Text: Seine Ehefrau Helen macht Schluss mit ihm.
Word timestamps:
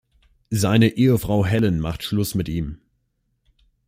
Seine 0.49 0.87
Ehefrau 0.89 1.45
Helen 1.45 1.79
macht 1.79 2.01
Schluss 2.01 2.33
mit 2.33 2.49
ihm. 2.49 2.81